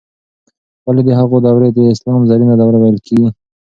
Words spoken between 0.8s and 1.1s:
ولې د